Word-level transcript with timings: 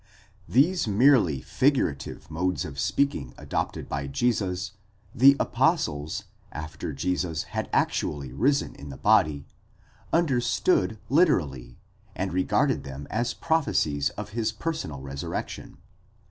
These 0.49 0.87
merely 0.87 1.41
figurative 1.41 2.31
modes 2.31 2.65
of 2.65 2.79
speaking 2.79 3.35
adopted 3.37 3.87
by 3.87 4.07
Jesus, 4.07 4.71
the 5.13 5.37
apostles, 5.39 6.23
after 6.51 6.91
Jesus 6.91 7.43
had 7.53 7.69
actually 7.71 8.33
risen 8.33 8.73
in 8.73 8.89
the 8.89 8.97
body, 8.97 9.45
understood 10.11 10.97
literally, 11.07 11.77
and 12.15 12.33
regarded 12.33 12.83
them 12.83 13.05
as 13.11 13.35
prophecies 13.35 14.09
of 14.17 14.29
his 14.29 14.51
personal 14.51 15.01
resurrection. 15.01 15.77